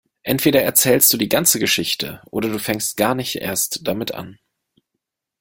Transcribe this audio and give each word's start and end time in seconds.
Entweder 0.23 0.63
erzählst 0.63 1.13
du 1.13 1.17
die 1.17 1.29
ganze 1.29 1.59
Geschichte 1.59 2.23
oder 2.31 2.49
du 2.49 2.57
fängst 2.57 2.97
gar 2.97 3.13
nicht 3.13 3.35
erst 3.35 3.81
damit 3.87 4.15
an. 4.15 4.39